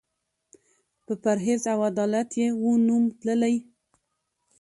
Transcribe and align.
په 1.05 1.13
پرهېز 1.23 1.61
او 1.73 1.79
عدالت 1.89 2.29
یې 2.41 2.47
وو 2.59 2.71
نوم 2.87 3.03
تللی 3.19 3.55